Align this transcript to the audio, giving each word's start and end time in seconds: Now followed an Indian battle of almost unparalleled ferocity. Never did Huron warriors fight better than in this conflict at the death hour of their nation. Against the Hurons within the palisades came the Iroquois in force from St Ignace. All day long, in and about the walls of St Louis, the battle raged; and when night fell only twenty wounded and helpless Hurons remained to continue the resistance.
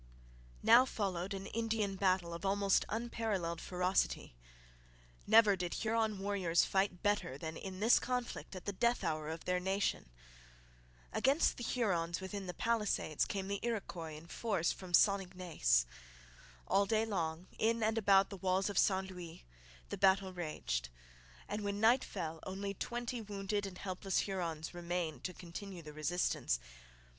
Now 0.63 0.83
followed 0.83 1.31
an 1.35 1.45
Indian 1.45 1.95
battle 1.95 2.33
of 2.33 2.43
almost 2.43 2.85
unparalleled 2.89 3.61
ferocity. 3.61 4.33
Never 5.27 5.55
did 5.55 5.75
Huron 5.75 6.17
warriors 6.17 6.65
fight 6.65 7.03
better 7.03 7.37
than 7.37 7.55
in 7.55 7.81
this 7.81 7.99
conflict 7.99 8.55
at 8.55 8.65
the 8.65 8.73
death 8.73 9.03
hour 9.03 9.29
of 9.29 9.45
their 9.45 9.59
nation. 9.59 10.09
Against 11.13 11.57
the 11.57 11.63
Hurons 11.63 12.19
within 12.19 12.47
the 12.47 12.55
palisades 12.55 13.25
came 13.25 13.47
the 13.47 13.59
Iroquois 13.61 14.15
in 14.17 14.25
force 14.25 14.71
from 14.71 14.91
St 14.95 15.21
Ignace. 15.21 15.85
All 16.67 16.87
day 16.87 17.05
long, 17.05 17.45
in 17.59 17.83
and 17.83 17.95
about 17.95 18.31
the 18.31 18.37
walls 18.37 18.71
of 18.71 18.79
St 18.79 19.11
Louis, 19.11 19.45
the 19.89 19.99
battle 19.99 20.33
raged; 20.33 20.89
and 21.47 21.61
when 21.61 21.79
night 21.79 22.03
fell 22.03 22.39
only 22.47 22.73
twenty 22.73 23.21
wounded 23.21 23.67
and 23.67 23.77
helpless 23.77 24.21
Hurons 24.21 24.73
remained 24.73 25.23
to 25.25 25.33
continue 25.35 25.83
the 25.83 25.93
resistance. 25.93 26.59